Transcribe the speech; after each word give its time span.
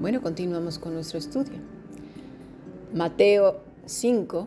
Bueno, 0.00 0.22
continuamos 0.22 0.78
con 0.78 0.94
nuestro 0.94 1.18
estudio. 1.18 1.58
Mateo 2.94 3.56
5 3.86 4.46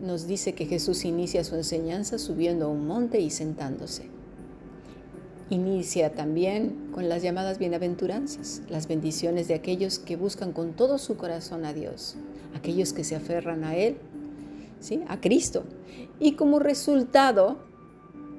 nos 0.00 0.26
dice 0.26 0.54
que 0.54 0.64
Jesús 0.64 1.04
inicia 1.04 1.44
su 1.44 1.54
enseñanza 1.54 2.16
subiendo 2.16 2.64
a 2.64 2.68
un 2.68 2.86
monte 2.86 3.20
y 3.20 3.28
sentándose. 3.28 4.08
Inicia 5.50 6.12
también 6.12 6.88
con 6.94 7.10
las 7.10 7.22
llamadas 7.22 7.58
bienaventuranzas, 7.58 8.62
las 8.70 8.88
bendiciones 8.88 9.48
de 9.48 9.54
aquellos 9.54 9.98
que 9.98 10.16
buscan 10.16 10.52
con 10.52 10.72
todo 10.72 10.96
su 10.96 11.18
corazón 11.18 11.66
a 11.66 11.74
Dios, 11.74 12.16
aquellos 12.54 12.94
que 12.94 13.04
se 13.04 13.16
aferran 13.16 13.64
a 13.64 13.76
Él, 13.76 13.98
¿sí? 14.80 15.02
a 15.08 15.20
Cristo. 15.20 15.64
Y 16.18 16.36
como 16.36 16.58
resultado, 16.58 17.58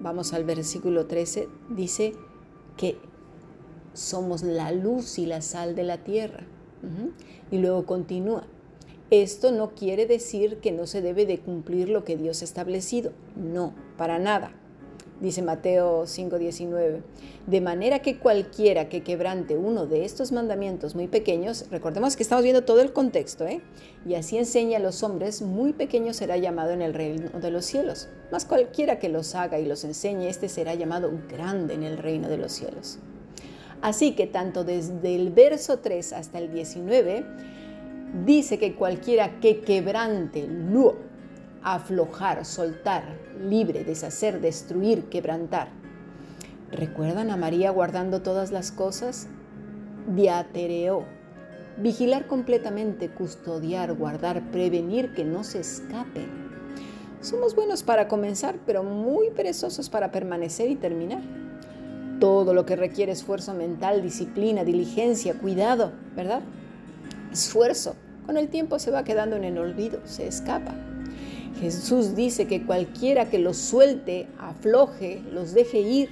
vamos 0.02 0.34
al 0.34 0.44
versículo 0.44 1.06
13, 1.06 1.50
dice 1.70 2.14
que 2.78 2.98
somos 3.98 4.44
la 4.44 4.72
luz 4.72 5.18
y 5.18 5.26
la 5.26 5.42
sal 5.42 5.76
de 5.76 5.84
la 5.84 5.98
tierra. 5.98 6.46
Y 7.52 7.58
luego 7.58 7.86
continúa. 7.86 8.46
Esto 9.10 9.52
no 9.52 9.72
quiere 9.72 10.06
decir 10.06 10.58
que 10.58 10.72
no 10.72 10.86
se 10.86 11.02
debe 11.02 11.26
de 11.26 11.40
cumplir 11.40 11.90
lo 11.90 12.04
que 12.04 12.18
Dios 12.18 12.42
ha 12.42 12.46
establecido. 12.46 13.12
No, 13.36 13.74
para 13.98 14.20
nada. 14.20 14.52
Dice 15.20 15.42
Mateo 15.42 16.06
5:19. 16.06 17.02
De 17.48 17.62
manera 17.62 18.00
que 18.00 18.20
cualquiera 18.20 18.88
que 18.88 19.02
quebrante 19.02 19.58
uno 19.58 19.88
de 19.88 20.06
estos 20.06 20.32
mandamientos 20.32 20.94
muy 20.94 21.08
pequeños, 21.08 21.66
recordemos 21.72 22.16
que 22.16 22.22
estamos 22.22 22.44
viendo 22.44 22.66
todo 22.66 22.82
el 22.82 22.94
contexto, 22.94 23.48
¿eh? 23.48 23.62
y 24.06 24.14
así 24.14 24.38
enseña 24.38 24.78
a 24.78 24.82
los 24.82 25.02
hombres, 25.02 25.42
muy 25.42 25.74
pequeño 25.74 26.14
será 26.14 26.38
llamado 26.38 26.70
en 26.72 26.84
el 26.84 26.94
reino 26.94 27.30
de 27.32 27.50
los 27.50 27.66
cielos. 27.66 28.10
Mas 28.32 28.46
cualquiera 28.46 29.00
que 29.00 29.10
los 29.10 29.34
haga 29.34 29.60
y 29.60 29.66
los 29.66 29.84
enseñe, 29.86 30.28
este 30.28 30.50
será 30.50 30.76
llamado 30.76 31.12
grande 31.28 31.74
en 31.74 31.82
el 31.82 31.98
reino 31.98 32.30
de 32.30 32.38
los 32.38 32.52
cielos. 32.52 33.00
Así 33.82 34.16
que 34.16 34.28
tanto 34.28 34.64
desde 34.64 35.16
el 35.16 35.32
verso 35.32 35.80
3 35.80 36.14
hasta 36.14 36.40
el 36.40 36.52
19 36.52 37.26
dice 38.26 38.58
que 38.58 38.76
cualquiera 38.76 39.40
que 39.40 39.62
quebrante, 39.62 40.48
luo, 40.48 40.96
aflojar, 41.64 42.46
soltar, 42.46 43.04
libre, 43.40 43.84
deshacer, 43.84 44.42
destruir, 44.42 45.06
quebrantar. 45.06 45.70
¿Recuerdan 46.72 47.30
a 47.30 47.38
María 47.38 47.72
guardando 47.72 48.22
todas 48.22 48.52
las 48.52 48.72
cosas? 48.72 49.28
Diatereó. 50.08 51.06
Vigilar 51.78 52.28
completamente, 52.28 53.10
custodiar, 53.10 53.94
guardar, 53.94 54.50
prevenir 54.52 55.14
que 55.14 55.24
no 55.24 55.44
se 55.44 55.60
escapen. 55.60 56.48
Somos 57.22 57.56
buenos 57.56 57.84
para 57.84 58.08
comenzar, 58.08 58.58
pero 58.66 58.84
muy 58.84 59.30
perezosos 59.30 59.90
para 59.90 60.12
permanecer 60.12 60.70
y 60.72 60.76
terminar. 60.76 61.22
Todo 62.20 62.56
lo 62.56 62.66
que 62.66 62.76
requiere 62.76 63.12
esfuerzo 63.12 63.54
mental, 63.54 64.02
disciplina, 64.02 64.64
diligencia, 64.64 65.36
cuidado, 65.36 65.92
¿verdad? 66.16 66.42
Esfuerzo. 67.32 67.96
Con 68.26 68.38
el 68.38 68.50
tiempo 68.50 68.80
se 68.80 68.90
va 68.90 69.04
quedando 69.04 69.36
en 69.36 69.44
el 69.44 69.58
olvido, 69.60 70.00
se 70.04 70.26
escapa. 70.26 70.74
Jesús 71.60 72.16
dice 72.16 72.48
que 72.48 72.66
cualquiera 72.66 73.30
que 73.30 73.38
los 73.38 73.58
suelte, 73.58 74.28
afloje, 74.40 75.22
los 75.32 75.54
deje 75.54 75.80
ir. 75.80 76.10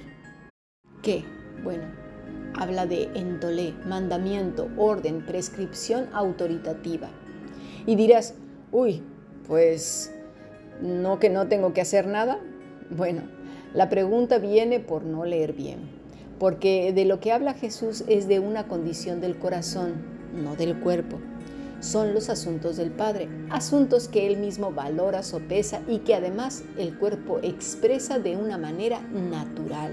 ¿Qué? 1.02 1.24
Bueno, 1.64 1.84
habla 2.54 2.86
de 2.86 3.10
endolé, 3.14 3.74
mandamiento, 3.84 4.68
orden, 4.76 5.26
prescripción 5.26 6.08
autoritativa. 6.12 7.08
Y 7.84 7.96
dirás, 7.96 8.34
uy, 8.70 9.02
pues 9.48 10.12
no 10.80 11.18
que 11.18 11.30
no 11.30 11.48
tengo 11.48 11.72
que 11.72 11.80
hacer 11.80 12.06
nada. 12.06 12.38
Bueno, 12.90 13.22
la 13.74 13.88
pregunta 13.88 14.38
viene 14.38 14.78
por 14.78 15.04
no 15.04 15.24
leer 15.24 15.52
bien 15.52 15.95
porque 16.38 16.92
de 16.92 17.04
lo 17.04 17.20
que 17.20 17.32
habla 17.32 17.54
Jesús 17.54 18.04
es 18.08 18.28
de 18.28 18.40
una 18.40 18.68
condición 18.68 19.20
del 19.20 19.38
corazón, 19.38 19.94
no 20.34 20.56
del 20.56 20.78
cuerpo. 20.80 21.18
Son 21.80 22.14
los 22.14 22.30
asuntos 22.30 22.76
del 22.76 22.90
Padre, 22.90 23.28
asuntos 23.50 24.08
que 24.08 24.26
Él 24.26 24.38
mismo 24.38 24.72
valora, 24.72 25.22
sopesa 25.22 25.82
y 25.88 25.98
que 25.98 26.14
además 26.14 26.64
el 26.78 26.98
cuerpo 26.98 27.38
expresa 27.42 28.18
de 28.18 28.36
una 28.36 28.58
manera 28.58 29.00
natural. 29.00 29.92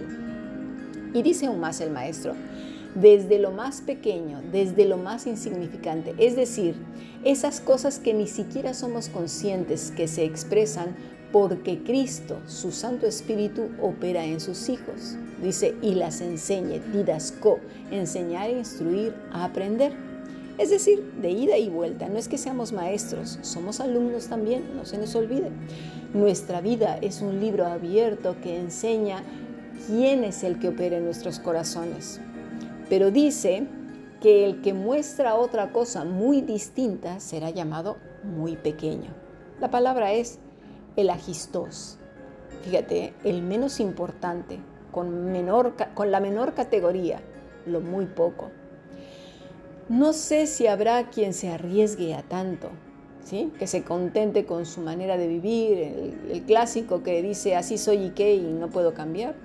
Y 1.13 1.21
dice 1.21 1.47
aún 1.47 1.59
más 1.59 1.81
el 1.81 1.91
Maestro, 1.91 2.33
desde 2.95 3.39
lo 3.39 3.51
más 3.51 3.81
pequeño, 3.81 4.41
desde 4.51 4.85
lo 4.85 4.97
más 4.97 5.27
insignificante, 5.27 6.13
es 6.17 6.35
decir, 6.35 6.75
esas 7.23 7.59
cosas 7.59 7.99
que 7.99 8.13
ni 8.13 8.27
siquiera 8.27 8.73
somos 8.73 9.09
conscientes 9.09 9.91
que 9.95 10.07
se 10.07 10.23
expresan 10.23 10.95
porque 11.33 11.81
Cristo, 11.83 12.37
su 12.45 12.71
Santo 12.71 13.07
Espíritu, 13.07 13.69
opera 13.81 14.23
en 14.23 14.39
sus 14.39 14.69
hijos. 14.69 15.17
Dice, 15.41 15.75
y 15.81 15.95
las 15.95 16.21
enseñe, 16.21 16.79
didasco, 16.93 17.59
enseñar, 17.89 18.51
instruir, 18.51 19.15
aprender. 19.31 19.93
Es 20.59 20.69
decir, 20.69 21.03
de 21.19 21.31
ida 21.31 21.57
y 21.57 21.69
vuelta. 21.69 22.07
No 22.07 22.19
es 22.19 22.27
que 22.27 22.37
seamos 22.37 22.71
maestros, 22.71 23.39
somos 23.41 23.79
alumnos 23.79 24.27
también, 24.27 24.75
no 24.75 24.85
se 24.85 24.99
nos 24.99 25.15
olvide. 25.15 25.49
Nuestra 26.13 26.61
vida 26.61 26.99
es 27.01 27.23
un 27.23 27.39
libro 27.39 27.65
abierto 27.65 28.35
que 28.39 28.59
enseña 28.59 29.23
quién 29.87 30.23
es 30.23 30.43
el 30.43 30.59
que 30.59 30.67
opera 30.67 30.97
en 30.97 31.05
nuestros 31.05 31.39
corazones. 31.39 32.21
Pero 32.89 33.09
dice 33.09 33.65
que 34.21 34.45
el 34.45 34.61
que 34.61 34.75
muestra 34.75 35.33
otra 35.33 35.71
cosa 35.71 36.05
muy 36.05 36.41
distinta 36.41 37.19
será 37.19 37.49
llamado 37.49 37.97
muy 38.23 38.55
pequeño. 38.55 39.09
La 39.59 39.71
palabra 39.71 40.13
es 40.13 40.37
el 40.95 41.09
agistos. 41.09 41.97
Fíjate, 42.63 43.13
el 43.23 43.41
menos 43.41 43.79
importante, 43.79 44.59
con, 44.91 45.31
menor, 45.31 45.73
con 45.93 46.11
la 46.11 46.19
menor 46.19 46.53
categoría, 46.53 47.21
lo 47.65 47.81
muy 47.81 48.05
poco. 48.05 48.51
No 49.89 50.13
sé 50.13 50.47
si 50.47 50.67
habrá 50.67 51.09
quien 51.09 51.33
se 51.33 51.49
arriesgue 51.49 52.15
a 52.15 52.21
tanto, 52.23 52.69
¿sí? 53.23 53.51
que 53.59 53.67
se 53.67 53.83
contente 53.83 54.45
con 54.45 54.65
su 54.65 54.81
manera 54.81 55.17
de 55.17 55.27
vivir, 55.27 55.77
el, 55.77 56.31
el 56.31 56.43
clásico 56.43 57.03
que 57.03 57.21
dice 57.21 57.55
así 57.55 57.77
soy 57.77 58.05
y 58.05 58.09
qué 58.11 58.35
y 58.35 58.53
no 58.53 58.69
puedo 58.69 58.93
cambiar, 58.93 59.35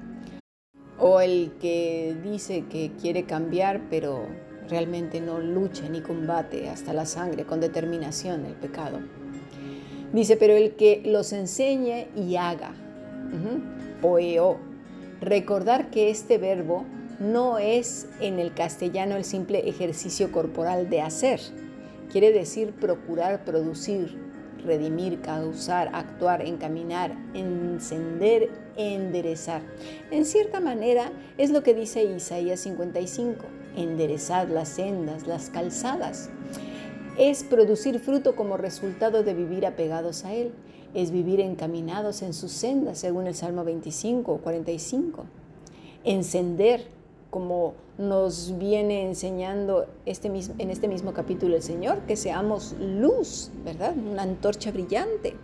o 0.98 1.20
el 1.20 1.52
que 1.60 2.16
dice 2.22 2.66
que 2.68 2.92
quiere 3.00 3.24
cambiar 3.24 3.82
pero 3.90 4.26
realmente 4.68 5.20
no 5.20 5.40
lucha 5.40 5.88
ni 5.88 6.00
combate 6.00 6.68
hasta 6.68 6.92
la 6.92 7.06
sangre 7.06 7.44
con 7.44 7.60
determinación 7.60 8.44
el 8.44 8.54
pecado. 8.54 9.00
Dice, 10.12 10.36
pero 10.36 10.54
el 10.54 10.74
que 10.74 11.02
los 11.04 11.32
enseñe 11.32 12.08
y 12.16 12.36
haga. 12.36 12.72
Poeo. 14.00 14.58
Recordar 15.20 15.90
que 15.90 16.10
este 16.10 16.38
verbo 16.38 16.84
no 17.18 17.58
es 17.58 18.06
en 18.20 18.38
el 18.38 18.54
castellano 18.54 19.16
el 19.16 19.24
simple 19.24 19.68
ejercicio 19.68 20.30
corporal 20.30 20.88
de 20.88 21.00
hacer. 21.00 21.40
Quiere 22.10 22.32
decir 22.32 22.72
procurar, 22.72 23.44
producir, 23.44 24.16
redimir, 24.64 25.20
causar, 25.20 25.90
actuar, 25.92 26.42
encaminar, 26.42 27.12
encender, 27.34 28.50
enderezar. 28.76 29.62
En 30.10 30.24
cierta 30.24 30.60
manera 30.60 31.10
es 31.36 31.50
lo 31.50 31.62
que 31.62 31.74
dice 31.74 32.04
Isaías 32.04 32.60
55. 32.60 33.44
Enderezad 33.76 34.48
las 34.48 34.68
sendas, 34.68 35.26
las 35.26 35.50
calzadas 35.50 36.30
es 37.18 37.42
producir 37.42 37.98
fruto 37.98 38.36
como 38.36 38.56
resultado 38.56 39.24
de 39.24 39.34
vivir 39.34 39.66
apegados 39.66 40.24
a 40.24 40.32
Él, 40.32 40.52
es 40.94 41.10
vivir 41.10 41.40
encaminados 41.40 42.22
en 42.22 42.32
sus 42.32 42.52
sendas, 42.52 42.98
según 42.98 43.26
el 43.26 43.34
Salmo 43.34 43.64
25 43.64 44.32
o 44.32 44.38
45. 44.38 45.24
Encender, 46.04 46.86
como 47.30 47.74
nos 47.98 48.56
viene 48.58 49.04
enseñando 49.04 49.86
este 50.06 50.30
mismo, 50.30 50.54
en 50.58 50.70
este 50.70 50.86
mismo 50.86 51.12
capítulo 51.12 51.56
el 51.56 51.62
Señor, 51.62 51.98
que 52.06 52.16
seamos 52.16 52.74
luz, 52.78 53.50
¿verdad? 53.64 53.94
Una 53.96 54.22
antorcha 54.22 54.70
brillante. 54.70 55.34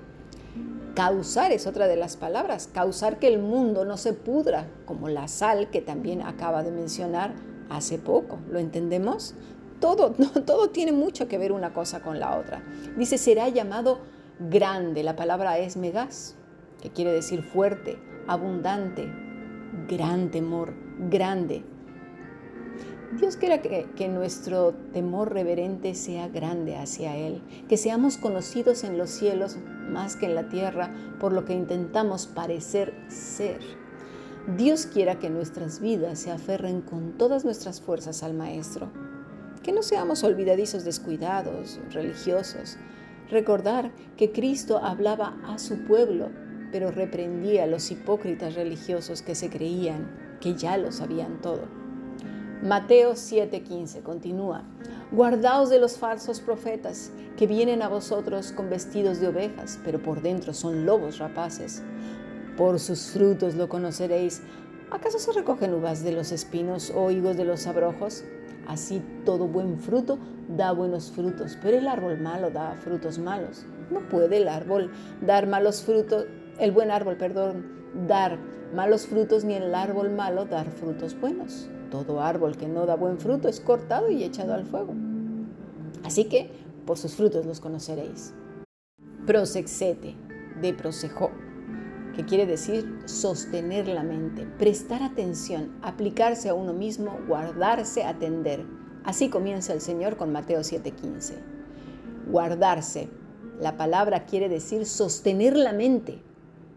Causar 0.94 1.50
es 1.50 1.66
otra 1.66 1.88
de 1.88 1.96
las 1.96 2.16
palabras, 2.16 2.68
causar 2.72 3.18
que 3.18 3.26
el 3.26 3.40
mundo 3.40 3.84
no 3.84 3.96
se 3.96 4.12
pudra, 4.12 4.68
como 4.86 5.08
la 5.08 5.26
sal 5.26 5.68
que 5.70 5.80
también 5.80 6.22
acaba 6.22 6.62
de 6.62 6.70
mencionar 6.70 7.34
hace 7.68 7.98
poco. 7.98 8.38
¿Lo 8.48 8.60
entendemos? 8.60 9.34
Todo, 9.84 10.12
todo 10.46 10.70
tiene 10.70 10.92
mucho 10.92 11.28
que 11.28 11.36
ver 11.36 11.52
una 11.52 11.74
cosa 11.74 12.00
con 12.00 12.18
la 12.18 12.38
otra. 12.38 12.64
Dice, 12.96 13.18
será 13.18 13.50
llamado 13.50 13.98
grande. 14.40 15.02
La 15.02 15.14
palabra 15.14 15.58
es 15.58 15.76
megas, 15.76 16.36
que 16.80 16.88
quiere 16.88 17.12
decir 17.12 17.42
fuerte, 17.42 17.98
abundante, 18.26 19.12
gran 19.86 20.30
temor, 20.30 20.72
grande. 21.10 21.64
Dios 23.20 23.36
quiera 23.36 23.60
que, 23.60 23.86
que, 23.94 24.08
nuestro 24.08 24.72
temor 24.94 25.34
reverente 25.34 25.94
sea 25.94 26.28
grande 26.28 26.76
hacia 26.76 27.14
Él, 27.18 27.42
que 27.68 27.76
seamos 27.76 28.16
conocidos 28.16 28.84
en 28.84 28.96
los 28.96 29.10
cielos 29.10 29.58
más 29.90 30.16
que 30.16 30.24
en 30.24 30.34
la 30.34 30.48
tierra 30.48 30.94
por 31.20 31.34
lo 31.34 31.44
que 31.44 31.52
intentamos 31.52 32.26
parecer 32.26 32.94
ser. 33.08 33.60
Dios 34.56 34.86
quiera 34.86 35.18
que 35.18 35.28
nuestras 35.28 35.80
vidas 35.80 36.20
se 36.20 36.30
aferren 36.30 36.80
con 36.80 37.18
todas 37.18 37.44
nuestras 37.44 37.82
fuerzas 37.82 38.22
al 38.22 38.32
Maestro 38.32 38.90
que 39.64 39.72
no 39.72 39.82
seamos 39.82 40.22
olvidadizos 40.22 40.84
descuidados, 40.84 41.80
religiosos. 41.90 42.76
Recordar 43.30 43.90
que 44.16 44.30
Cristo 44.30 44.78
hablaba 44.78 45.36
a 45.46 45.58
su 45.58 45.84
pueblo, 45.86 46.28
pero 46.70 46.90
reprendía 46.90 47.64
a 47.64 47.66
los 47.66 47.90
hipócritas 47.90 48.54
religiosos 48.54 49.22
que 49.22 49.34
se 49.34 49.48
creían 49.48 50.10
que 50.40 50.54
ya 50.54 50.76
lo 50.76 50.92
sabían 50.92 51.40
todo. 51.40 51.62
Mateo 52.62 53.14
7:15 53.14 54.02
continúa, 54.02 54.62
guardaos 55.10 55.70
de 55.70 55.80
los 55.80 55.96
falsos 55.96 56.40
profetas 56.40 57.10
que 57.36 57.46
vienen 57.46 57.82
a 57.82 57.88
vosotros 57.88 58.52
con 58.52 58.70
vestidos 58.70 59.18
de 59.18 59.28
ovejas, 59.28 59.78
pero 59.84 60.02
por 60.02 60.20
dentro 60.22 60.52
son 60.52 60.84
lobos 60.84 61.18
rapaces. 61.18 61.82
Por 62.56 62.78
sus 62.78 63.10
frutos 63.10 63.54
lo 63.54 63.68
conoceréis. 63.68 64.42
¿Acaso 64.94 65.18
se 65.18 65.32
recogen 65.32 65.74
uvas 65.74 66.04
de 66.04 66.12
los 66.12 66.30
espinos 66.30 66.92
o 66.94 67.10
higos 67.10 67.36
de 67.36 67.44
los 67.44 67.66
abrojos? 67.66 68.22
Así 68.68 69.02
todo 69.24 69.48
buen 69.48 69.80
fruto 69.80 70.20
da 70.48 70.70
buenos 70.70 71.10
frutos, 71.10 71.58
pero 71.60 71.78
el 71.78 71.88
árbol 71.88 72.20
malo 72.20 72.52
da 72.52 72.76
frutos 72.76 73.18
malos. 73.18 73.66
No 73.90 74.08
puede 74.08 74.36
el 74.36 74.46
árbol 74.46 74.92
dar 75.20 75.48
malos 75.48 75.82
frutos, 75.82 76.26
el 76.60 76.70
buen 76.70 76.92
árbol, 76.92 77.16
perdón, 77.16 77.66
dar 78.06 78.38
malos 78.72 79.08
frutos, 79.08 79.42
ni 79.42 79.54
el 79.54 79.74
árbol 79.74 80.10
malo 80.10 80.44
dar 80.44 80.70
frutos 80.70 81.20
buenos. 81.20 81.68
Todo 81.90 82.20
árbol 82.20 82.56
que 82.56 82.68
no 82.68 82.86
da 82.86 82.94
buen 82.94 83.18
fruto 83.18 83.48
es 83.48 83.58
cortado 83.58 84.08
y 84.12 84.22
echado 84.22 84.54
al 84.54 84.64
fuego. 84.64 84.94
Así 86.04 86.26
que 86.26 86.52
por 86.86 86.98
sus 86.98 87.16
frutos 87.16 87.46
los 87.46 87.58
conoceréis. 87.58 88.32
Prosexete, 89.26 90.14
de 90.62 90.72
prosejó, 90.72 91.32
que 92.14 92.24
quiere 92.24 92.46
decir 92.46 93.02
sostener 93.04 93.88
la 93.88 94.02
mente, 94.02 94.46
prestar 94.58 95.02
atención, 95.02 95.76
aplicarse 95.82 96.48
a 96.48 96.54
uno 96.54 96.72
mismo, 96.72 97.18
guardarse, 97.26 98.04
atender. 98.04 98.64
Así 99.04 99.28
comienza 99.28 99.72
el 99.72 99.80
Señor 99.80 100.16
con 100.16 100.32
Mateo 100.32 100.60
7:15. 100.60 101.34
Guardarse. 102.30 103.08
La 103.60 103.76
palabra 103.76 104.24
quiere 104.24 104.48
decir 104.48 104.86
sostener 104.86 105.56
la 105.56 105.72
mente. 105.72 106.20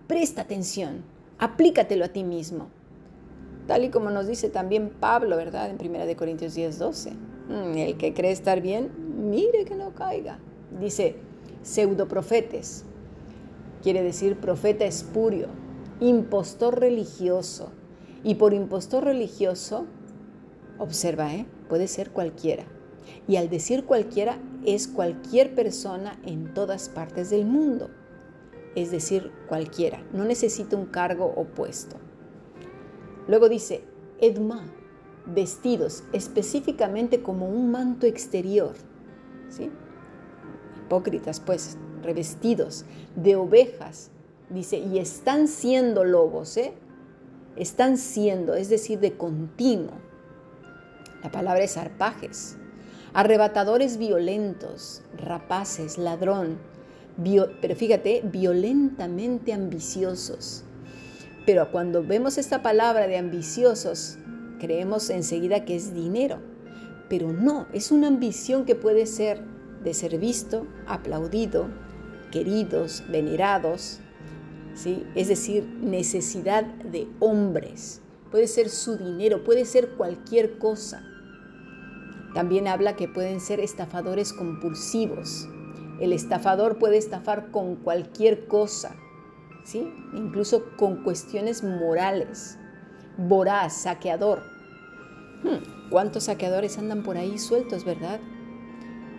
Presta 0.08 0.42
atención, 0.42 1.04
aplícatelo 1.40 2.06
a 2.06 2.10
ti 2.10 2.24
mismo. 2.24 2.68
Tal 3.68 3.84
y 3.84 3.90
como 3.90 4.10
nos 4.10 4.28
dice 4.28 4.50
también 4.50 4.90
Pablo, 4.90 5.36
¿verdad? 5.38 5.70
En 5.70 5.78
1 5.78 6.16
Corintios 6.16 6.56
10, 6.56 6.80
12. 6.80 7.12
Mm, 7.12 7.78
el 7.78 7.98
que 7.98 8.14
cree 8.14 8.32
estar 8.32 8.62
bien, 8.62 8.92
mire 9.30 9.66
que 9.66 9.76
no 9.76 9.94
caiga. 9.94 10.40
Dice, 10.80 11.16
pseudoprofetes. 11.64 12.86
Quiere 13.82 14.04
decir 14.04 14.38
profeta 14.38 14.86
espurio, 14.86 15.48
impostor 16.00 16.80
religioso. 16.80 17.72
Y 18.24 18.36
por 18.36 18.54
impostor 18.54 19.04
religioso, 19.04 19.86
observa, 20.78 21.34
¿eh? 21.34 21.46
puede 21.70 21.88
ser 21.88 22.12
cualquiera. 22.12 22.64
Y 23.28 23.38
al 23.38 23.50
decir 23.50 23.86
cualquiera, 23.86 24.38
es 24.66 24.88
cualquier 24.88 25.56
persona 25.56 26.20
en 26.26 26.54
todas 26.54 26.90
partes 26.90 27.30
del 27.30 27.46
mundo. 27.46 27.90
Es 28.76 28.92
decir, 28.92 29.32
cualquiera. 29.48 30.04
No 30.14 30.26
necesita 30.26 30.76
un 30.76 30.88
cargo 30.88 31.34
o 31.36 31.46
puesto. 31.46 31.96
Luego 33.28 33.50
dice, 33.50 33.84
Edma, 34.20 34.66
vestidos 35.26 36.04
específicamente 36.14 37.22
como 37.22 37.48
un 37.48 37.72
manto 37.72 38.06
exterior. 38.06 38.76
¿sí? 39.50 39.70
Hipócritas, 40.86 41.40
pues, 41.40 41.78
revestidos 42.02 42.86
de 43.16 43.36
ovejas. 43.36 44.12
Dice, 44.50 44.78
y 44.78 45.00
están 45.00 45.48
siendo 45.48 46.04
lobos, 46.04 46.56
¿eh? 46.58 46.74
Están 47.56 47.98
siendo, 47.98 48.54
es 48.54 48.70
decir, 48.70 49.00
de 49.00 49.18
continuo. 49.18 49.94
La 51.24 51.32
palabra 51.32 51.64
es 51.64 51.78
arpajes. 51.78 52.58
Arrebatadores 53.14 53.98
violentos, 53.98 55.02
rapaces, 55.18 55.98
ladrón. 55.98 56.60
pero 57.62 57.76
fíjate, 57.76 58.22
violentamente 58.24 59.54
ambiciosos 59.54 60.64
pero 61.48 61.72
cuando 61.72 62.04
vemos 62.04 62.38
esta 62.38 62.62
palabra 62.62 63.08
de 63.08 63.16
ambiciosos, 63.16 64.18
creemos 64.60 65.10
enseguida 65.10 65.64
que 65.64 65.78
es 65.78 65.94
dinero. 65.94 66.40
Pero 67.08 67.32
no, 67.32 67.68
es 67.72 67.90
una 67.90 68.08
ambición 68.08 68.66
que 68.66 68.76
puede 68.76 69.06
ser 69.06 69.40
de 69.84 69.94
ser 69.94 70.18
visto, 70.18 70.68
aplaudido, 70.88 71.68
queridos, 72.32 73.04
venerados, 73.10 74.00
¿sí? 74.74 75.06
es 75.16 75.28
decir, 75.28 75.66
necesidad 75.82 76.64
de 76.64 77.08
hombres. 77.20 78.02
Puede 78.32 78.48
ser 78.48 78.70
su 78.70 78.98
dinero, 78.98 79.44
puede 79.44 79.66
ser 79.66 79.90
cualquier 79.92 80.58
cosa. 80.58 81.04
También 82.34 82.68
habla 82.68 82.96
que 82.96 83.08
pueden 83.08 83.40
ser 83.40 83.60
estafadores 83.60 84.34
compulsivos. 84.34 85.48
El 86.00 86.14
estafador 86.14 86.78
puede 86.78 86.98
estafar 86.98 87.50
con 87.52 87.78
cualquier 87.78 88.48
cosa, 88.48 88.96
incluso 90.14 90.66
con 90.78 91.04
cuestiones 91.04 91.64
morales. 91.64 92.58
Voraz, 93.18 93.82
saqueador. 93.82 94.44
Hmm, 95.44 95.90
¿Cuántos 95.90 96.26
saqueadores 96.26 96.78
andan 96.78 97.04
por 97.04 97.18
ahí 97.18 97.40
sueltos, 97.40 97.84
verdad? 97.84 98.20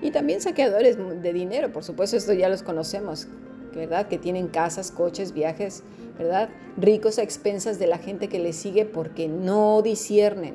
Y 0.01 0.11
también 0.11 0.41
saqueadores 0.41 0.97
de 0.97 1.33
dinero, 1.33 1.73
por 1.73 1.85
supuesto, 1.85 2.17
esto 2.17 2.33
ya 2.33 2.49
los 2.49 2.63
conocemos, 2.63 3.27
¿verdad? 3.75 4.09
Que 4.09 4.19
tienen 4.19 4.49
casas, 4.49 4.91
coches, 4.91 5.33
viajes, 5.33 5.83
¿verdad? 6.19 6.51
Ricos 6.77 7.19
a 7.19 7.23
expensas 7.23 7.79
de 7.79 7.87
la 7.87 7.99
gente 7.99 8.29
que 8.29 8.39
les 8.39 8.57
sigue 8.57 8.85
porque 8.85 9.29
no 9.29 9.83
disciernen, 9.83 10.55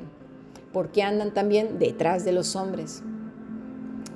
porque 0.72 1.02
andan 1.02 1.34
también 1.34 1.78
detrás 1.78 2.24
de 2.24 2.32
los 2.32 2.56
hombres. 2.56 3.02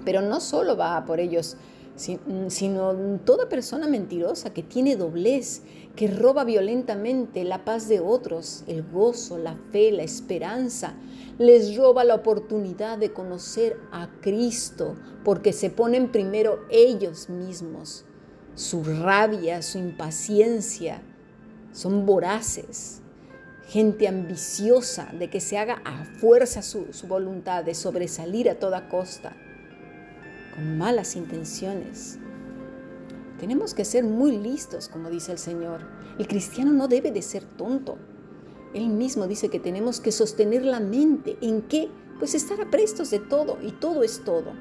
Pero 0.04 0.22
no 0.22 0.40
solo 0.40 0.76
va 0.76 1.04
por 1.04 1.20
ellos 1.20 1.56
sino 1.98 2.94
toda 3.24 3.48
persona 3.48 3.88
mentirosa 3.88 4.52
que 4.52 4.62
tiene 4.62 4.96
doblez, 4.96 5.62
que 5.96 6.06
roba 6.06 6.44
violentamente 6.44 7.42
la 7.42 7.64
paz 7.64 7.88
de 7.88 7.98
otros, 7.98 8.62
el 8.68 8.84
gozo, 8.84 9.36
la 9.36 9.56
fe, 9.72 9.90
la 9.90 10.04
esperanza, 10.04 10.94
les 11.38 11.76
roba 11.76 12.04
la 12.04 12.14
oportunidad 12.14 12.98
de 12.98 13.12
conocer 13.12 13.76
a 13.90 14.08
Cristo 14.20 14.96
porque 15.24 15.52
se 15.52 15.70
ponen 15.70 16.12
primero 16.12 16.60
ellos 16.70 17.28
mismos, 17.28 18.04
su 18.54 18.84
rabia, 18.84 19.60
su 19.62 19.78
impaciencia, 19.78 21.02
son 21.72 22.06
voraces, 22.06 23.02
gente 23.66 24.06
ambiciosa 24.08 25.12
de 25.18 25.28
que 25.28 25.40
se 25.40 25.58
haga 25.58 25.82
a 25.84 26.04
fuerza 26.04 26.62
su, 26.62 26.92
su 26.92 27.08
voluntad 27.08 27.64
de 27.64 27.74
sobresalir 27.74 28.48
a 28.48 28.58
toda 28.58 28.88
costa 28.88 29.36
malas 30.58 31.16
intenciones. 31.16 32.19
Tenemos 33.38 33.75
que 33.75 33.84
ser 33.84 34.05
muy 34.05 34.37
listos, 34.37 34.88
como 34.88 35.10
dice 35.10 35.32
el 35.32 35.38
Señor. 35.38 35.81
El 36.19 36.26
cristiano 36.26 36.72
no 36.72 36.88
debe 36.88 37.12
de 37.12 37.22
ser 37.22 37.44
tonto. 37.44 37.96
Él 38.75 38.88
mismo 38.88 39.26
dice 39.26 39.49
que 39.49 39.60
tenemos 39.60 40.00
que 40.00 40.12
sostener 40.12 40.64
la 40.64 40.81
mente. 40.81 41.38
¿En 41.40 41.62
qué? 41.62 41.88
Pues 42.18 42.35
estar 42.35 42.61
aprestos 42.61 43.11
de 43.11 43.21
todo 43.21 43.59
y 43.62 43.73
todo 43.73 44.02
es 44.02 44.25
todo. 44.25 44.52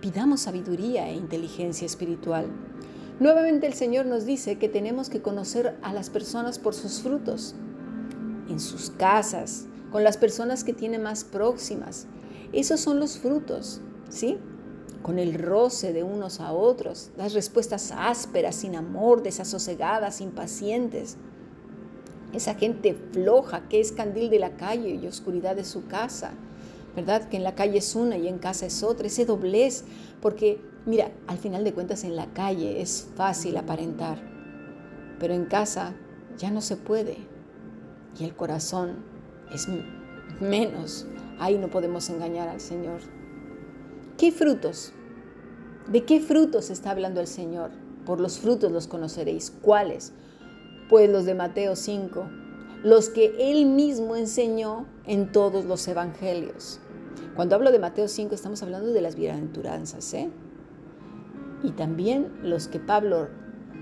Pidamos 0.00 0.40
sabiduría 0.40 1.08
e 1.08 1.14
inteligencia 1.14 1.84
espiritual. 1.84 2.46
Nuevamente 3.20 3.66
el 3.66 3.74
Señor 3.74 4.06
nos 4.06 4.24
dice 4.24 4.58
que 4.58 4.68
tenemos 4.68 5.08
que 5.10 5.22
conocer 5.22 5.76
a 5.82 5.92
las 5.92 6.10
personas 6.10 6.58
por 6.58 6.74
sus 6.74 7.00
frutos, 7.00 7.54
en 8.48 8.60
sus 8.60 8.90
casas, 8.90 9.66
con 9.90 10.04
las 10.04 10.16
personas 10.16 10.64
que 10.64 10.72
tiene 10.72 10.98
más 10.98 11.24
próximas. 11.24 12.06
Esos 12.52 12.80
son 12.80 13.00
los 13.00 13.18
frutos, 13.18 13.80
¿sí? 14.08 14.38
Con 15.06 15.20
el 15.20 15.34
roce 15.34 15.92
de 15.92 16.02
unos 16.02 16.40
a 16.40 16.50
otros, 16.50 17.12
las 17.16 17.32
respuestas 17.32 17.92
ásperas, 17.96 18.56
sin 18.56 18.74
amor, 18.74 19.22
desasosegadas, 19.22 20.20
impacientes. 20.20 21.16
Esa 22.32 22.56
gente 22.56 22.96
floja 23.12 23.68
que 23.68 23.78
es 23.78 23.92
candil 23.92 24.30
de 24.30 24.40
la 24.40 24.56
calle 24.56 24.98
y 25.00 25.06
oscuridad 25.06 25.54
de 25.54 25.62
su 25.62 25.86
casa, 25.86 26.32
¿verdad? 26.96 27.28
Que 27.28 27.36
en 27.36 27.44
la 27.44 27.54
calle 27.54 27.78
es 27.78 27.94
una 27.94 28.16
y 28.16 28.26
en 28.26 28.38
casa 28.38 28.66
es 28.66 28.82
otra, 28.82 29.06
ese 29.06 29.24
doblez, 29.24 29.84
porque 30.20 30.60
mira, 30.86 31.12
al 31.28 31.38
final 31.38 31.62
de 31.62 31.72
cuentas 31.72 32.02
en 32.02 32.16
la 32.16 32.26
calle 32.32 32.80
es 32.82 33.06
fácil 33.14 33.56
aparentar, 33.58 34.18
pero 35.20 35.34
en 35.34 35.44
casa 35.44 35.94
ya 36.36 36.50
no 36.50 36.60
se 36.60 36.76
puede 36.76 37.16
y 38.18 38.24
el 38.24 38.34
corazón 38.34 39.04
es 39.54 39.68
menos. 40.40 41.06
Ahí 41.38 41.58
no 41.58 41.70
podemos 41.70 42.10
engañar 42.10 42.48
al 42.48 42.60
Señor. 42.60 43.02
¿Qué 44.18 44.32
frutos? 44.32 44.94
¿De 45.88 46.04
qué 46.04 46.20
frutos 46.20 46.70
está 46.70 46.90
hablando 46.90 47.20
el 47.20 47.28
Señor? 47.28 47.70
Por 48.04 48.20
los 48.20 48.40
frutos 48.40 48.72
los 48.72 48.88
conoceréis. 48.88 49.52
¿Cuáles? 49.62 50.12
Pues 50.88 51.08
los 51.08 51.24
de 51.26 51.34
Mateo 51.34 51.76
5, 51.76 52.26
los 52.82 53.08
que 53.08 53.34
Él 53.38 53.66
mismo 53.66 54.16
enseñó 54.16 54.86
en 55.06 55.30
todos 55.30 55.64
los 55.64 55.86
evangelios. 55.86 56.80
Cuando 57.36 57.54
hablo 57.54 57.70
de 57.70 57.78
Mateo 57.78 58.08
5 58.08 58.34
estamos 58.34 58.62
hablando 58.62 58.92
de 58.92 59.00
las 59.00 59.14
bienaventuranzas, 59.14 60.12
¿eh? 60.14 60.30
Y 61.62 61.70
también 61.70 62.32
los 62.42 62.66
que 62.66 62.80
Pablo 62.80 63.28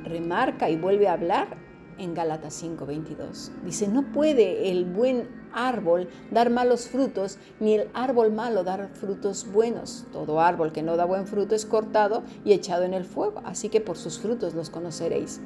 remarca 0.04 0.68
y 0.68 0.76
vuelve 0.76 1.08
a 1.08 1.14
hablar 1.14 1.56
en 1.98 2.14
Gálatas 2.14 2.54
5:22. 2.62 3.50
Dice, 3.64 3.88
no 3.88 4.12
puede 4.12 4.70
el 4.70 4.84
buen 4.84 5.28
árbol 5.52 6.08
dar 6.30 6.50
malos 6.50 6.88
frutos, 6.88 7.38
ni 7.60 7.74
el 7.74 7.88
árbol 7.94 8.32
malo 8.32 8.64
dar 8.64 8.90
frutos 8.94 9.46
buenos. 9.50 10.04
Todo 10.12 10.40
árbol 10.40 10.72
que 10.72 10.82
no 10.82 10.96
da 10.96 11.04
buen 11.04 11.26
fruto 11.26 11.54
es 11.54 11.66
cortado 11.66 12.22
y 12.44 12.52
echado 12.52 12.84
en 12.84 12.94
el 12.94 13.04
fuego, 13.04 13.40
así 13.44 13.68
que 13.68 13.80
por 13.80 13.96
sus 13.96 14.18
frutos 14.18 14.54
los 14.54 14.70
conoceréis. 14.70 15.40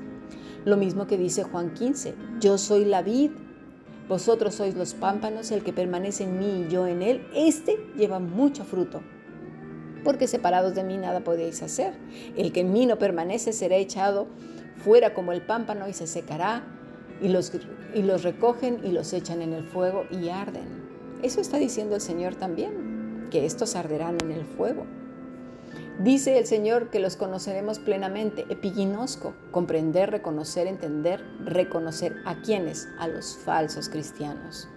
Lo 0.64 0.76
mismo 0.76 1.07
que 1.07 1.17
dice 1.17 1.45
Juan 1.45 1.73
15, 1.75 2.14
yo 2.40 2.59
soy 2.59 2.85
la 2.85 3.02
vid, 3.02 3.31
Vosotros 4.09 4.55
sois 4.55 4.75
los 4.75 4.95
pámpanos, 4.95 5.50
el 5.50 5.62
que 5.62 5.75
permanece 5.75 6.25
en 6.25 6.38
mí 6.38 6.64
y 6.67 6.73
yo 6.73 6.87
en 6.87 7.02
él, 7.02 7.26
este 7.35 7.78
lleva 7.95 8.19
mucho 8.19 8.64
fruto. 8.64 9.02
Porque 10.02 10.26
separados 10.26 10.75
de 10.75 10.83
mí 10.83 10.97
nada 10.97 11.21
podéis 11.21 11.62
hacer. 11.62 11.93
El 12.35 12.50
que 12.50 12.61
en 12.61 12.73
mí 12.73 12.87
no 12.87 12.99
permanece 12.99 13.52
será 13.52 13.76
echado 13.76 14.26
fuera 14.78 15.14
como 15.14 15.32
el 15.32 15.42
pámpano 15.42 15.88
y 15.88 15.92
se 15.92 16.06
secará, 16.06 16.62
y 17.20 17.28
los, 17.28 17.52
y 17.94 18.02
los 18.02 18.23
recogen 18.23 18.80
y 18.85 18.92
los 18.92 19.12
echan 19.12 19.42
en 19.42 19.52
el 19.52 19.64
fuego 19.64 20.04
y 20.11 20.28
arden. 20.28 20.88
Eso 21.23 21.40
está 21.40 21.58
diciendo 21.58 21.97
el 21.97 22.00
Señor 22.00 22.37
también, 22.37 23.26
que 23.30 23.44
estos 23.44 23.75
arderán 23.75 24.18
en 24.23 24.30
el 24.30 24.44
fuego. 24.44 24.87
Dice 25.99 26.38
el 26.38 26.47
Señor 26.47 26.90
que 26.90 27.00
los 27.00 27.16
conoceremos 27.16 27.80
plenamente, 27.80 28.47
epiginosco, 28.49 29.35
comprender, 29.50 30.12
reconocer, 30.12 30.68
entender, 30.68 31.25
reconocer 31.44 32.14
a 32.25 32.40
quienes, 32.40 32.88
a 33.00 33.08
los 33.08 33.37
falsos 33.37 33.88
cristianos. 33.88 34.68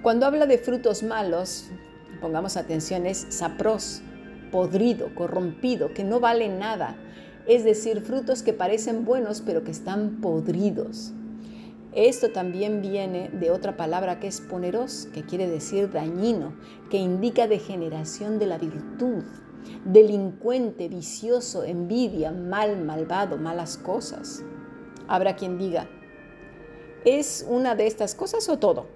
Cuando 0.00 0.24
habla 0.24 0.46
de 0.46 0.56
frutos 0.56 1.02
malos, 1.02 1.66
pongamos 2.22 2.56
atención, 2.56 3.04
es 3.04 3.26
sapros, 3.28 4.00
podrido, 4.50 5.14
corrompido, 5.14 5.92
que 5.92 6.04
no 6.04 6.20
vale 6.20 6.48
nada, 6.48 6.96
es 7.50 7.64
decir, 7.64 8.00
frutos 8.00 8.44
que 8.44 8.52
parecen 8.52 9.04
buenos 9.04 9.40
pero 9.40 9.64
que 9.64 9.72
están 9.72 10.20
podridos. 10.20 11.12
Esto 11.92 12.30
también 12.30 12.80
viene 12.80 13.28
de 13.30 13.50
otra 13.50 13.76
palabra 13.76 14.20
que 14.20 14.28
es 14.28 14.40
poneros, 14.40 15.08
que 15.12 15.24
quiere 15.24 15.48
decir 15.48 15.90
dañino, 15.90 16.54
que 16.90 16.98
indica 16.98 17.48
degeneración 17.48 18.38
de 18.38 18.46
la 18.46 18.56
virtud 18.56 19.24
delincuente, 19.84 20.88
vicioso, 20.88 21.64
envidia, 21.64 22.30
mal, 22.30 22.78
malvado, 22.84 23.36
malas 23.36 23.76
cosas. 23.76 24.42
Habrá 25.08 25.34
quien 25.36 25.58
diga, 25.58 25.88
¿es 27.04 27.44
una 27.48 27.74
de 27.74 27.88
estas 27.88 28.14
cosas 28.14 28.48
o 28.48 28.58
todo? 28.58 28.86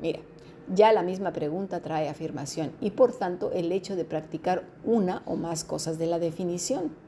Mira, 0.00 0.20
ya 0.72 0.92
la 0.92 1.02
misma 1.02 1.32
pregunta 1.32 1.80
trae 1.80 2.08
afirmación 2.08 2.72
y 2.80 2.92
por 2.92 3.12
tanto 3.12 3.50
el 3.52 3.72
hecho 3.72 3.96
de 3.96 4.04
practicar 4.04 4.62
una 4.84 5.22
o 5.26 5.34
más 5.34 5.64
cosas 5.64 5.98
de 5.98 6.06
la 6.06 6.20
definición. 6.20 7.07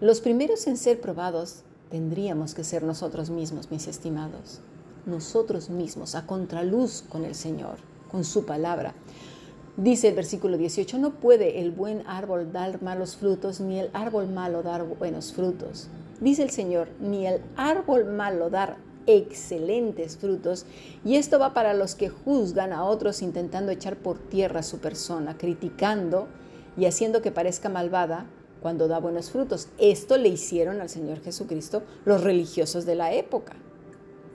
Los 0.00 0.20
primeros 0.20 0.68
en 0.68 0.76
ser 0.76 1.00
probados 1.00 1.64
tendríamos 1.90 2.54
que 2.54 2.62
ser 2.62 2.84
nosotros 2.84 3.30
mismos, 3.30 3.72
mis 3.72 3.88
estimados, 3.88 4.60
nosotros 5.06 5.70
mismos, 5.70 6.14
a 6.14 6.24
contraluz 6.24 7.02
con 7.08 7.24
el 7.24 7.34
Señor, 7.34 7.78
con 8.08 8.22
su 8.22 8.46
palabra. 8.46 8.94
Dice 9.76 10.06
el 10.06 10.14
versículo 10.14 10.56
18, 10.56 10.98
no 10.98 11.14
puede 11.14 11.60
el 11.60 11.72
buen 11.72 12.06
árbol 12.06 12.52
dar 12.52 12.80
malos 12.80 13.16
frutos, 13.16 13.58
ni 13.58 13.80
el 13.80 13.90
árbol 13.92 14.28
malo 14.28 14.62
dar 14.62 14.84
buenos 14.84 15.32
frutos. 15.32 15.88
Dice 16.20 16.44
el 16.44 16.50
Señor, 16.50 16.90
ni 17.00 17.26
el 17.26 17.42
árbol 17.56 18.04
malo 18.04 18.50
dar 18.50 18.76
excelentes 19.06 20.16
frutos. 20.16 20.64
Y 21.04 21.16
esto 21.16 21.40
va 21.40 21.54
para 21.54 21.74
los 21.74 21.96
que 21.96 22.08
juzgan 22.08 22.72
a 22.72 22.84
otros 22.84 23.20
intentando 23.20 23.72
echar 23.72 23.96
por 23.96 24.18
tierra 24.18 24.62
su 24.62 24.78
persona, 24.78 25.36
criticando 25.36 26.28
y 26.76 26.84
haciendo 26.84 27.20
que 27.20 27.32
parezca 27.32 27.68
malvada 27.68 28.26
cuando 28.60 28.88
da 28.88 28.98
buenos 28.98 29.30
frutos. 29.30 29.68
Esto 29.78 30.16
le 30.16 30.28
hicieron 30.28 30.80
al 30.80 30.88
Señor 30.88 31.20
Jesucristo 31.20 31.82
los 32.04 32.22
religiosos 32.22 32.86
de 32.86 32.94
la 32.94 33.12
época. 33.12 33.54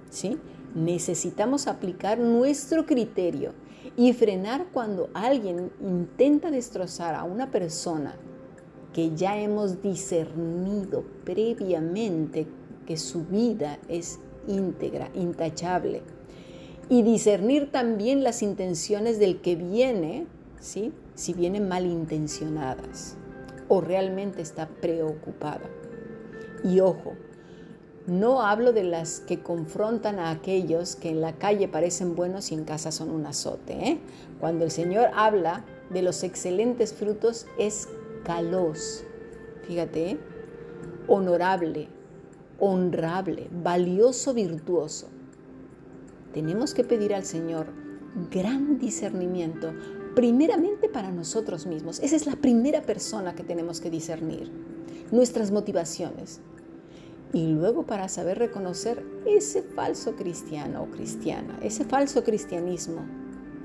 ¿Sí? 0.10 0.38
Necesitamos 0.76 1.68
aplicar 1.68 2.20
nuestro 2.20 2.86
criterio 2.86 3.54
y 3.96 4.14
frenar 4.14 4.68
cuando 4.72 5.10
alguien 5.14 5.72
intenta 5.82 6.52
destrozar 6.52 7.16
a 7.16 7.24
una 7.24 7.52
persona 7.52 8.16
que 8.94 9.16
ya 9.16 9.40
hemos 9.40 9.82
discernido 9.82 11.04
previamente 11.24 12.48
que 12.86 12.98
su 12.98 13.26
vida 13.26 13.80
es 13.88 14.20
íntegra, 14.48 15.10
intachable. 15.14 16.02
Y 16.90 17.02
discernir 17.02 17.72
también 17.72 18.24
las 18.24 18.44
intenciones 18.44 19.18
del 19.18 19.42
que 19.42 19.56
viene, 19.56 20.28
¿sí? 20.60 20.92
si 21.16 21.34
vienen 21.34 21.68
malintencionadas 21.68 23.18
o 23.68 23.82
realmente 23.82 24.42
está 24.42 24.68
preocupada. 24.68 25.70
Y 26.64 26.80
ojo, 26.80 27.14
no 28.06 28.42
hablo 28.42 28.74
de 28.74 28.84
las 28.84 29.22
que 29.22 29.42
confrontan 29.42 30.20
a 30.20 30.30
aquellos 30.32 30.96
que 30.96 31.10
en 31.10 31.22
la 31.22 31.34
calle 31.34 31.68
parecen 31.68 32.16
buenos 32.16 32.52
y 32.52 32.56
en 32.56 32.66
casa 32.66 32.92
son 32.92 33.10
un 33.10 33.26
azote. 33.26 33.74
¿eh? 33.74 34.00
Cuando 34.40 34.66
el 34.66 34.72
Señor 34.72 35.10
habla 35.16 35.64
de 35.90 36.02
los 36.02 36.24
excelentes 36.24 36.94
frutos 36.94 37.46
es 37.58 37.88
calos, 38.26 39.06
fíjate, 39.68 40.12
¿eh? 40.12 40.20
honorable, 41.08 41.88
honrable, 42.60 43.48
valioso, 43.52 44.34
virtuoso. 44.34 45.08
Tenemos 46.34 46.74
que 46.74 46.84
pedir 46.84 47.14
al 47.14 47.24
Señor 47.24 47.68
gran 48.32 48.80
discernimiento, 48.80 49.72
primeramente 50.16 50.90
para 50.90 51.12
nosotros 51.12 51.66
mismos. 51.66 52.00
Esa 52.00 52.16
es 52.16 52.26
la 52.26 52.36
primera 52.36 52.82
persona 52.82 53.36
que 53.36 53.44
tenemos 53.44 53.82
que 53.82 53.90
discernir. 53.90 54.52
Nuestras 55.12 55.52
motivaciones, 55.52 56.42
y 57.34 57.48
luego 57.48 57.84
para 57.84 58.10
saber 58.10 58.38
reconocer 58.38 59.04
ese 59.26 59.64
falso 59.64 60.16
cristiano 60.16 60.84
o 60.84 60.92
cristiana, 60.92 61.58
ese 61.64 61.84
falso 61.84 62.24
cristianismo 62.24 63.02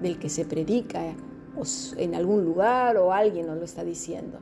del 0.00 0.18
que 0.18 0.30
se 0.30 0.44
predica 0.44 1.02
en 1.96 2.14
algún 2.14 2.44
lugar 2.44 2.96
o 2.96 3.12
alguien 3.12 3.46
nos 3.46 3.58
lo 3.58 3.64
está 3.64 3.84
diciendo. 3.84 4.38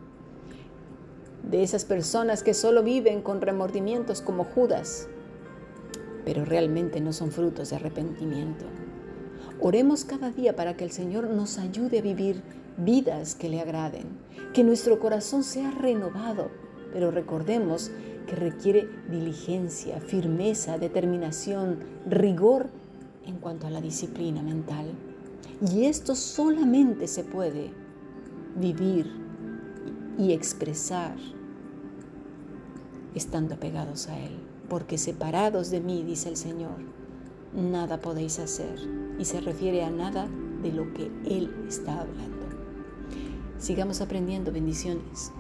De 1.49 1.63
esas 1.63 1.85
personas 1.85 2.43
que 2.43 2.55
solo 2.55 2.83
viven 2.83 3.23
con 3.23 3.41
remordimientos 3.41 4.21
como 4.21 4.45
Judas, 4.45 5.09
pero 6.25 6.45
realmente 6.45 7.01
no 7.01 7.13
son 7.13 7.31
frutos 7.31 7.71
de 7.71 7.77
arrepentimiento. 7.77 8.65
Oremos 9.61 10.05
cada 10.05 10.31
día 10.31 10.55
para 10.55 10.77
que 10.77 10.85
el 10.85 10.91
Señor 10.91 11.31
nos 11.31 11.59
ayude 11.59 11.99
a 11.99 12.03
vivir 12.03 12.43
vidas 12.77 13.35
que 13.35 13.49
le 13.49 13.61
agraden, 13.61 14.05
que 14.53 14.65
nuestro 14.65 14.99
corazón 14.99 15.43
sea 15.43 15.71
renovado, 15.71 16.51
pero 16.93 17.11
recordemos 17.11 17.91
que 18.27 18.37
requiere 18.37 18.89
diligencia, 19.11 20.01
firmeza, 20.01 20.79
determinación, 20.79 21.79
rigor 22.07 22.69
en 23.25 23.37
cuanto 23.37 23.67
a 23.67 23.71
la 23.71 23.81
disciplina 23.81 24.43
mental. 24.43 24.87
Y 25.73 25.87
esto 25.87 26.15
solamente 26.15 27.07
se 27.07 27.25
puede 27.25 27.71
vivir 28.57 29.11
y 30.19 30.33
expresar 30.33 31.17
estando 33.15 33.55
apegados 33.55 34.09
a 34.09 34.19
Él. 34.19 34.33
Porque 34.69 34.99
separados 34.99 35.71
de 35.71 35.81
mí, 35.81 36.03
dice 36.03 36.29
el 36.29 36.37
Señor, 36.37 36.77
nada 37.57 38.01
podéis 38.01 38.39
hacer. 38.39 38.79
Y 39.19 39.25
se 39.25 39.41
refiere 39.41 39.83
a 39.83 39.91
nada 39.91 40.29
de 40.63 40.73
lo 40.73 40.93
que 40.93 41.11
Él 41.25 41.53
está 41.69 42.01
hablando. 42.01 42.37
Sigamos 43.59 44.01
aprendiendo 44.01 44.53
bendiciones. 44.53 45.33